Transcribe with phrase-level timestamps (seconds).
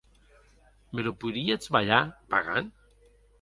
[0.97, 2.01] Me lo poiríetz balhar,
[2.35, 2.73] pagant?